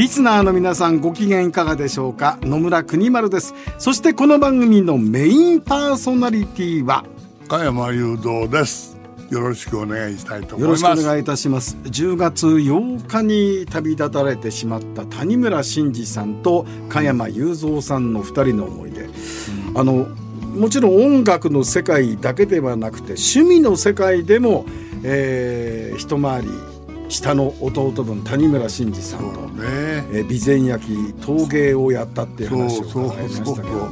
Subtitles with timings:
[0.00, 2.38] リスナーの皆さんご機嫌いかがでしょうか？
[2.40, 3.52] 野村国丸です。
[3.76, 7.04] そしてこの番組のメインパーソナリティは？
[7.48, 8.96] 加山雄三です。
[9.28, 11.76] よろしくお願いしたいと思よろしくおいます願いいたします。
[11.82, 19.06] 10月8日に旅立たれてしまった谷村新司さんと加山雄三さんの2人の思い出、
[19.74, 20.06] あの
[20.56, 24.64] もちろん音楽の世界だけではなくて趣味の世界でも、
[25.04, 26.48] えー一回り
[27.10, 29.50] 下の弟分谷村新司さんと、そう
[30.00, 33.88] ねえー備前焼き陶芸をやったっていう話を伺いましたけどそうそう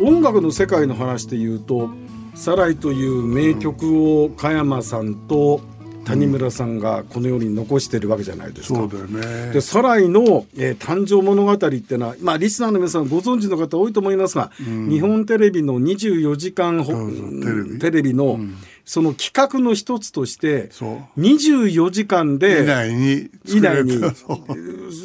[0.00, 0.16] うん。
[0.16, 1.90] 音楽の世界の話で言うと
[2.34, 5.60] 「サライ」という名曲を加山さんと
[6.04, 8.80] 谷村さんがこのように残してるわけじゃないですか。
[8.80, 9.52] そうだよね。
[9.52, 17.78] でサライの、えー誕生物語っていうのは、まあ、リスナーの皆さんご存知の方多いと思いますが、日本テレビの24時間うそうテレビ？
[17.78, 18.40] テレビの、
[18.84, 21.20] その企画の一つとしてそう。
[21.20, 23.92] 24時間で以内に以内に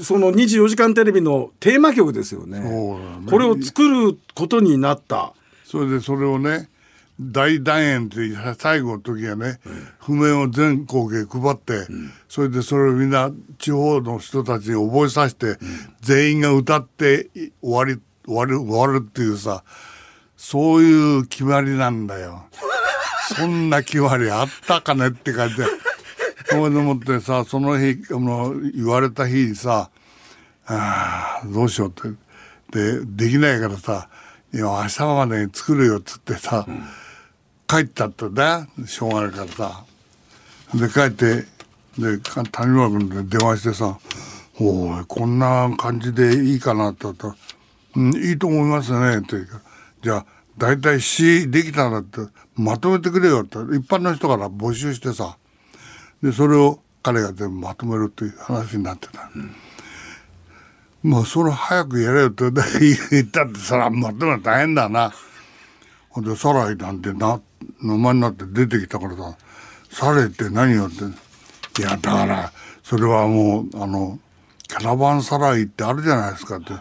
[0.03, 2.59] その24時間テレビのテーマ曲ですよね。
[2.59, 3.29] ね。
[3.29, 5.33] これを作ることになった。
[5.63, 6.69] それでそれをね
[7.19, 9.59] 大団円っていう最後の時はね、
[9.99, 11.87] 譜面を全校へ配って、
[12.27, 15.57] それでそれをみんな地方の人たちに覚えさせて、
[16.01, 19.63] 全員が歌ってい終わり終わる終わるっていうさ
[20.35, 22.45] そういう決まりなんだよ。
[23.33, 25.65] そんな決まりあったかねって感じで。
[26.47, 29.89] それでもってさその日あの言われた日にさ
[30.67, 32.25] ああどうしようって。
[32.71, 34.09] でできないからさ
[34.53, 36.65] 「いや明日までに作るよ」っつってさ、
[37.67, 39.85] 帰ったってねしょうがないからさ。
[40.73, 41.45] で帰って
[41.97, 43.97] でか谷村君で電話してさ
[44.59, 47.35] 「おいこんな感じでいいかな」って言ったら
[47.95, 49.61] 「うんいいと思いますね」って言うから。
[50.01, 50.25] じゃあ
[50.57, 52.21] 大体詩できたらって
[52.55, 55.37] まとめてくれよ」って一般の人から募集してさ
[56.21, 59.29] でそれを彼が全部まとめるっていう話になってた。
[61.03, 65.13] もうそれ早くやれよって言ったってそれはまとめ大変だな。
[66.15, 67.41] ほんで、サライなんてな、
[67.81, 69.37] 名前になって出てきたからさ、
[69.91, 71.03] サライって何よって。
[71.81, 74.17] いや、だから、それはもう、あの、
[74.65, 76.71] キャラバンサライってあるじゃないですかって。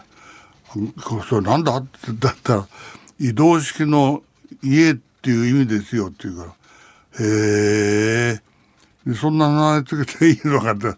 [1.03, 2.67] こそれなんだってだったら、
[3.19, 4.23] 移動式の
[4.63, 8.41] 家っていう意味ですよって言うから、へえ。
[9.05, 10.93] でそんな名前つけていいのかって、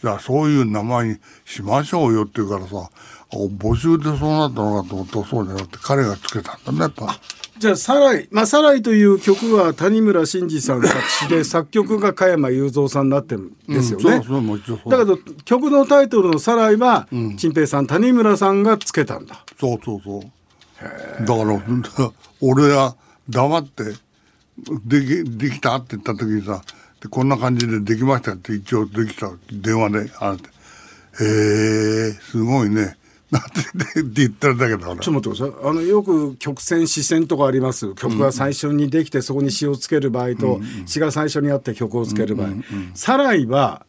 [0.00, 2.88] じゃあそういう名前にしましょうよって言うからさ、
[3.30, 7.18] あ募集でそうなったのかと思ったらそうじゃなくて彼がつけたんだね、やっぱ。
[7.58, 14.16] じゃあ「サライ」まあ「サライ」という曲は谷村新司さん作詞で作曲が加山雄三さんになってるんですよね。
[14.16, 19.44] うんそうそうそうだけど曲のタイトルの「サライは」陳平さん谷村さんがつけたんだ。
[19.58, 20.22] そうそうそう。
[20.80, 22.96] だから、俺は
[23.28, 23.84] 黙って、
[24.86, 26.62] でき、できたって言った時にさ、
[27.00, 30.48] でこんな感じでできましたって一応できた電話で、あなた、
[31.24, 32.96] へえ、すごいね。
[33.30, 33.50] なんて
[34.14, 35.00] 言ったんだけど、俺。
[35.00, 35.70] ちょっと待ってください。
[35.70, 37.94] あのよく曲線詞線とかあります。
[37.94, 42.48] 曲が最初にできてそこに詞をつける場合と詞が最初にあって曲をつける場合
[42.94, 43.84] 「サライ」は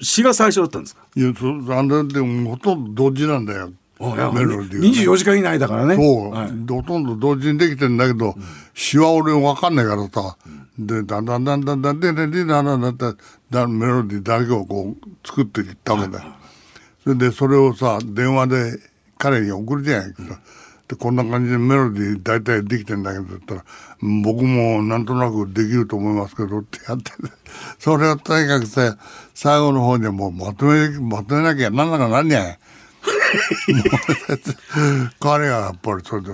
[0.00, 1.02] 詞が最初だったんですか？
[1.14, 3.70] いや、そあれでもほとんど同時なんだよ。
[4.00, 5.96] メロディーが24時間以内だからね。
[5.96, 8.34] そう、はいほとんど同時にできてんだけど、
[8.74, 10.36] 詩は俺わかんないからさ、
[10.78, 13.16] で、だんだんだんだんだんで、で、で、だんだんだんだん
[13.50, 16.32] だんメロディーだけをこう作っていったわけだよ。
[17.02, 18.78] それで、それをさ、電話で
[19.18, 20.40] 彼に送るじゃないか。
[20.86, 23.64] で、こんな感じでメロディー大体できてんだけど、ったら、
[24.22, 27.16] 僕もなんとなくできると思いますけどってやってて、
[27.78, 28.96] それをとにかくさ、
[29.34, 32.58] 最後の方にはもうまとめ、まとめなきゃなんなかなんにゃい。
[35.20, 36.28] 彼はやっぱりそれで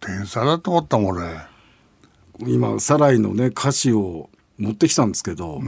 [0.00, 1.50] 天才だと思ったもん俺。
[2.46, 5.60] 今「サライ」のね歌詞を持ってきたんですけど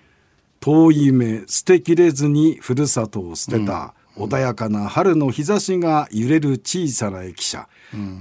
[0.60, 7.68] 「遠い夢捨てきれずにふるさとを捨てた、穏やかな春の日差しが揺れる小さな駅舎、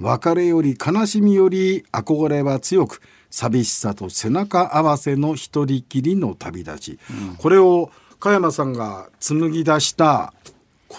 [0.01, 6.99] 別れより悲しみより憧れは強く寂しさと背中合わせの一人きりの旅立ち、
[7.39, 10.33] これを加山さんが紡ぎ出した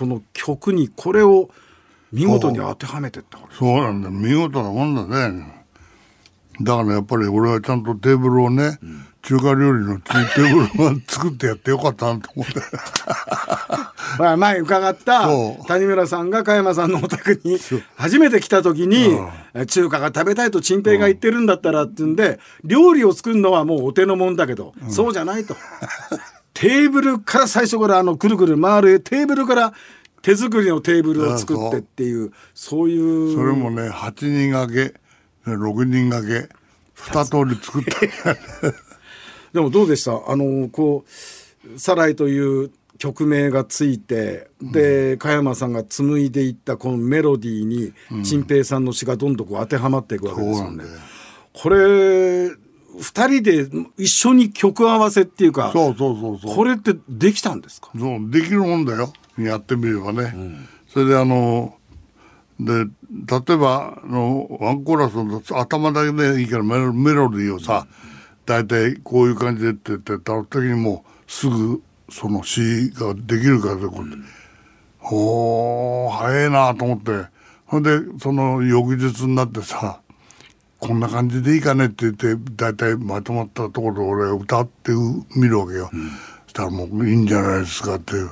[0.01, 1.51] この曲にこれを
[2.11, 5.63] 見事に当てはめてったそうなんだ見事なもんだね。
[6.63, 8.79] だからやっぱり俺はちゃんとテーブルをね、
[9.21, 12.55] 中華料理のテーブルを作ってやってよかったなと思って。
[14.19, 15.29] まあ前伺った
[15.69, 17.59] 谷村さんが加山さんのお宅に
[17.95, 19.19] 初めて来た時に
[19.53, 25.55] え中華が食べたいと陳平が言ってるんだったらってんで料理を作るのはもうお手のもんだけどそうじゃないと
[26.61, 29.73] テーブルから最初からあのくるくる回るテーブルから
[30.21, 33.35] 手作りのテーブルを作ってっていうそういう。
[33.35, 34.95] それもね8人掛け
[35.51, 36.55] 6人掛け
[37.01, 38.35] 2通り作った。
[39.55, 40.13] でもどうでした？
[40.31, 50.85] あのこう「サライ」という曲名がついてで加山さんが紡いでいったこのメロディーに陳平さんの詩がどんどんこう当てはまっていくわけですよね。
[51.55, 52.51] これ
[52.99, 56.57] 二人で一緒に曲合わせっていうかそうそうそうそう。
[56.57, 57.91] これってできたんですか？
[57.99, 59.13] そうできるもんだよ。
[59.39, 60.35] やってみればね、
[60.89, 61.75] それであの
[62.59, 62.85] で例
[63.55, 67.87] えばあのワンコーラスの頭だけでいいからメロメロディーをさ
[68.45, 74.17] 大体こういう感じでって言ってた時にもうすぐその詩ができるからでこうやって、
[75.13, 77.31] おー早いなと思って。
[77.65, 80.01] ほんでその翌日になってさ
[80.81, 84.93] こんな感じでいいかねって言って大体まとまったところで俺が歌って
[85.37, 85.91] みるわけよ、
[86.45, 88.15] そしたらもういいんじゃないですかって。
[88.15, 88.31] いう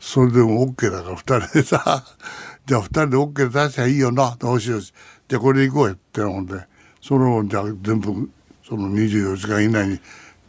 [0.00, 2.04] それでも OK だから2人でさ
[2.66, 4.36] じゃあ2人で OK 出しゃいいよな。
[4.40, 4.94] よしよし。
[5.26, 6.66] じゃあこれで行こうよってほんで。
[7.02, 8.30] それをじゃあ全部
[8.66, 10.00] その24時間以内に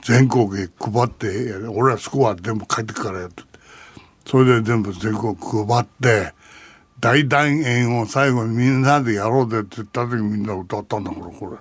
[0.04, 3.44] 全国へ配って俺はスコア全部書いてくからよって。
[4.26, 5.36] それで全部全国
[5.66, 6.34] 配って
[7.00, 11.58] 大団円を最後にみんなでやろうぜって言った時にみんな歌ったんだからこれ。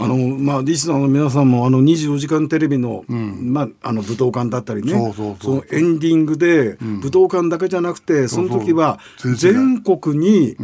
[0.00, 4.92] あのまあリスナーの皆さんもあの24時間テレビの、まああの武道館だったりね。
[4.92, 10.56] そうそうそうのエンディングで、武道館だけじゃなくてその時はそうそう全国に、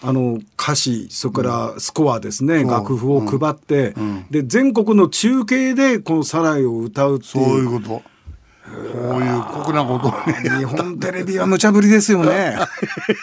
[0.00, 3.94] あの歌詞それからスコアですね、楽譜を配って、
[4.30, 8.02] で全国の中継でこの「サライ」を歌うってそういいううこと。
[8.92, 10.58] こういう酷なことに。
[10.58, 12.56] 日本テレビは無茶ぶりですよね。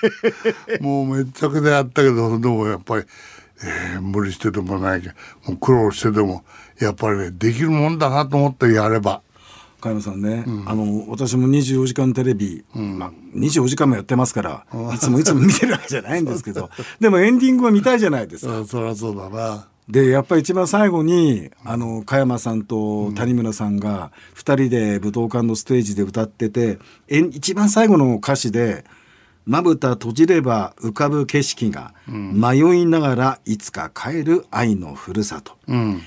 [0.82, 3.06] もうめっちゃくちゃやったけどでもやっぱり、
[3.64, 5.14] えー無理してでもないけど
[5.48, 6.44] もう苦労してでも
[6.80, 9.22] やっぱりねできるもんだなと思ってやれば。
[9.82, 14.66] 加山さんね、あの私も24時間テレビ、まあ、24時間もやってますから、
[14.96, 18.54] いつもいつも見てるわけじゃないんですけどでもエンディングは見たいじゃないですか。
[18.54, 28.84] そ そりゃそうだなでやっぱり一番最後にあの加山さんと谷村さんが2人で武道館のステージで歌っててえん一番最後の歌詞で
[29.46, 36.02] 「まぶた閉じれば浮かぶ景色が、迷いながらいつか帰る愛のふるさと」うん。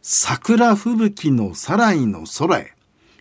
[0.00, 2.72] 桜吹雪のさらいの空へ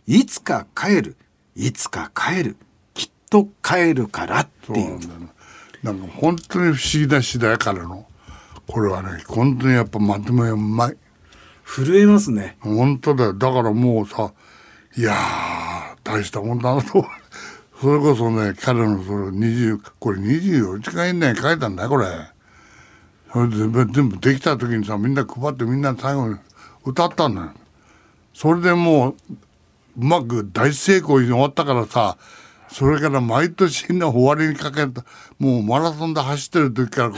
[0.05, 1.17] いつか帰る
[1.53, 2.55] いつか帰る
[2.93, 4.83] きっと帰るからってそうい
[5.83, 8.05] なんか本当に不思議な次第彼の
[8.67, 10.97] これはね本当にやっぱまとめがうまい。
[11.65, 12.57] 震えますね。
[12.61, 13.33] 本当だよ。
[13.33, 14.33] だからもうさ
[14.95, 17.05] いやー大したもんだなと。
[17.79, 22.07] それこそね彼のそれ20これ24時間以内に書いたんだよこれ。
[23.31, 26.37] それで全部全部できた時にさみんな配ってみんな最後に
[26.85, 27.51] 歌ったんだよ。
[28.33, 29.15] それでもう
[29.99, 32.17] うまく大成功に終わったからさ
[32.69, 35.03] それから毎年の終わりにかけた
[35.39, 37.17] もうマラソンで走ってる時からこ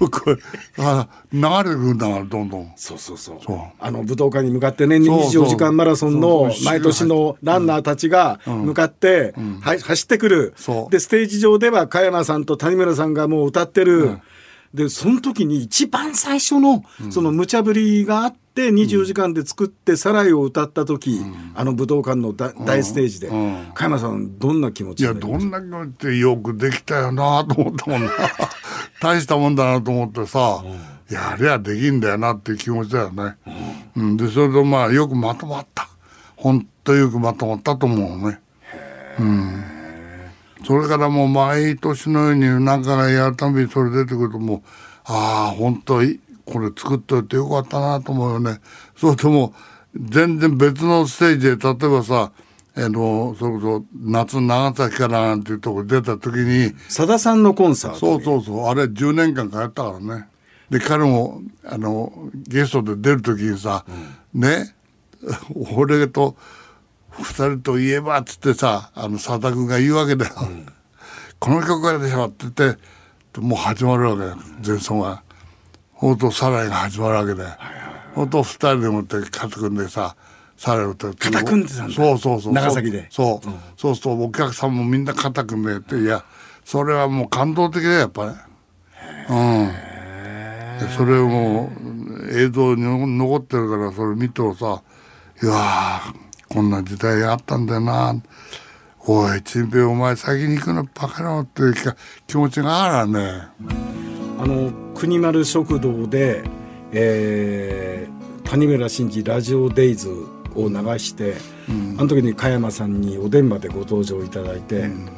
[0.00, 0.36] う こ
[0.78, 2.72] あ流れてくるんだからどんどん。
[2.76, 3.38] そうそうそう。
[3.44, 3.58] そう。
[3.78, 5.44] あの武道館に向かってねそうそう。
[5.44, 10.54] 24時間マラソンの毎年のランナーたちが向かって、は走ってくる。
[10.90, 14.18] でステージ上では加山さんと谷村さんがもう歌ってる、
[14.74, 21.20] でその時に一番最初のその無茶ぶりがあって24時間で作って「サライ」を歌った時、
[21.54, 23.66] あの武道館のだ大ステージで、うん。
[23.74, 28.10] 加山さんどんな気持ちいやどんな気持ちでよくできたよなと思ったもんな。
[29.00, 30.62] 大したもんだなと思ってさ、
[31.08, 33.36] やりゃできんだよなっていう気持ちだよね、
[33.96, 34.16] うん。
[34.16, 35.88] でそれとまあよくまとまった。
[36.36, 38.40] 本当よくまとまったと思うね。
[39.18, 39.77] うん
[40.64, 44.62] それからもう毎年のように何かやるたびにそれ出てくるともう
[45.04, 48.60] ああ本当にこれ作っといてよかったなと思うよね。
[48.96, 49.54] そうとも
[49.94, 52.32] 全然別のステージで例えばさ
[52.74, 58.66] あのそれこそ夏長崎からなんていうとこ出た時にさださんのコンサートそうそうそう。
[58.66, 60.28] あれ10年間通ったからね。
[60.70, 63.84] で彼もあのゲストで出る時にさ、
[64.34, 64.74] ね
[65.74, 66.36] 俺と
[67.22, 70.34] 二人といえばっつってさあの佐田君が言うわけだよ、
[71.38, 72.74] この曲がでしょって言っ
[73.32, 74.36] てもう始まるわけだよ。
[74.66, 75.22] 前奏が。
[75.92, 77.44] ほんとサライが始まるわけで
[78.14, 80.16] ほんと二人でもって肩組んでさ
[80.56, 81.94] サライを歌って肩組んでたんだ。
[81.94, 82.52] そうそうそう。
[82.52, 83.06] 長崎で。
[83.10, 86.24] そう、そうするとお客さんもみんな肩組んでっていや
[86.64, 88.24] それはもう感動的だよやっぱ
[89.28, 89.72] り、うん。
[90.80, 94.82] でそれをもう映像に残ってるからそれ見てさ
[95.42, 98.14] いやーこんな時代あったんだよな。
[99.06, 101.74] おいチンペイお前先に行くのバカ野郎っていう
[102.26, 103.42] 気持ちがあるね。
[104.38, 106.44] あの国丸食堂で、
[106.92, 110.10] えー、谷村新司ラジオデイズ
[110.54, 111.36] を流して、
[111.68, 115.08] うん、あの時に加山さんにお電話でご登場いただいて、うん。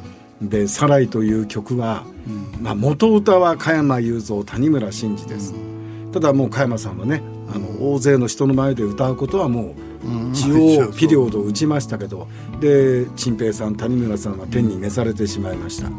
[0.41, 7.21] で「サライ」という曲は、うん、まあ、元歌は加山雄三谷村新司です、うん、ただもう加山さんはね
[7.53, 9.90] あの大勢の人の前で歌うことはもう
[10.31, 12.27] 一応ピリオドを打ちましたけど
[12.59, 13.75] で陳平さん。
[13.75, 14.37] 谷村さん。
[14.37, 15.89] は天に召されてしまいました、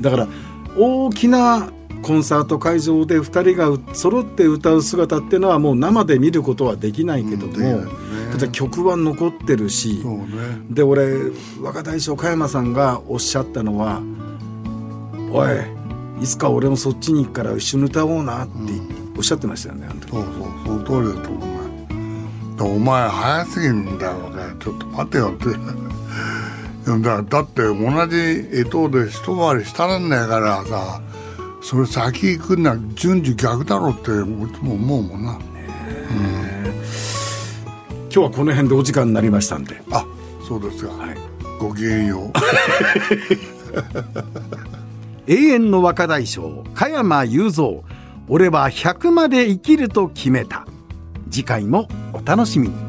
[0.00, 0.28] だから
[0.76, 1.70] 大きな
[2.02, 7.86] コンサート会場で2人が揃って歌う姿っていうのはもう生で見ることはできないけども、ね、
[8.32, 10.26] ただ曲は残ってるし、ね、
[10.70, 11.16] で俺
[11.60, 12.68] 若大将加山さん。
[12.72, 14.02] がおっしゃったのは
[15.32, 18.52] 「おいいつか俺もそっちに行くから一緒に歌おうな」って
[19.16, 20.32] おっしゃってましたよね、あの時そうそう
[20.64, 21.57] その通りだと思う
[22.64, 25.46] お前早すぎんだよちょっと待てよって。
[27.02, 27.74] だだって同
[28.06, 28.16] じ
[28.52, 31.00] 江藤で一回りしたらんねえからさ。
[31.60, 35.38] それ先行くんな順序逆だろうっても思うもんな、うん、
[38.04, 39.82] 今日はこの辺でお時間になりましたんで。
[39.90, 40.06] あ
[40.46, 41.16] そうですか、はい、
[41.58, 42.32] ごきげんよう。
[45.30, 47.80] 永遠の若大将加山雄三。
[48.30, 50.66] 俺は100まで生きると決めた
[51.30, 52.87] 次回もお楽しみに。